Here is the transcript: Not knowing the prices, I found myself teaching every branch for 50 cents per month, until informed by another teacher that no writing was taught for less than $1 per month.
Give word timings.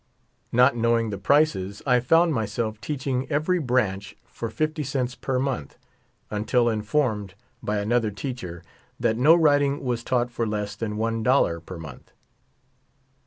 Not 0.51 0.75
knowing 0.75 1.11
the 1.11 1.19
prices, 1.19 1.83
I 1.85 1.99
found 1.99 2.33
myself 2.33 2.81
teaching 2.81 3.27
every 3.29 3.59
branch 3.59 4.15
for 4.25 4.49
50 4.49 4.81
cents 4.81 5.13
per 5.13 5.37
month, 5.37 5.77
until 6.31 6.69
informed 6.69 7.35
by 7.61 7.77
another 7.77 8.09
teacher 8.09 8.63
that 8.99 9.15
no 9.15 9.35
writing 9.35 9.83
was 9.83 10.03
taught 10.03 10.31
for 10.31 10.47
less 10.47 10.75
than 10.75 10.97
$1 10.97 11.65
per 11.67 11.77
month. 11.77 12.13